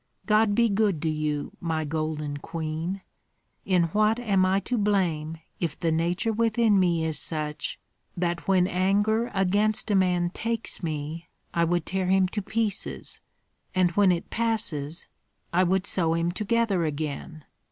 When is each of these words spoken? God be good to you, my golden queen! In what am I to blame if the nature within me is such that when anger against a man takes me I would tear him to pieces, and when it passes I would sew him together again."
God 0.25 0.55
be 0.55 0.67
good 0.67 0.99
to 1.03 1.09
you, 1.11 1.51
my 1.61 1.85
golden 1.85 2.37
queen! 2.37 3.01
In 3.65 3.83
what 3.89 4.17
am 4.17 4.47
I 4.47 4.59
to 4.61 4.75
blame 4.75 5.37
if 5.59 5.79
the 5.79 5.91
nature 5.91 6.33
within 6.33 6.79
me 6.79 7.05
is 7.05 7.19
such 7.19 7.77
that 8.17 8.47
when 8.47 8.65
anger 8.65 9.29
against 9.31 9.91
a 9.91 9.95
man 9.95 10.31
takes 10.31 10.81
me 10.81 11.27
I 11.53 11.65
would 11.65 11.85
tear 11.85 12.07
him 12.07 12.27
to 12.29 12.41
pieces, 12.41 13.19
and 13.75 13.91
when 13.91 14.11
it 14.11 14.31
passes 14.31 15.05
I 15.53 15.63
would 15.63 15.85
sew 15.85 16.15
him 16.15 16.31
together 16.31 16.83
again." 16.83 17.45